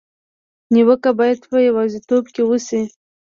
نیوکه 0.73 1.11
باید 1.19 1.39
په 1.49 1.57
یوازېتوب 1.67 2.23
کې 2.33 2.41
وشي. 2.45 2.81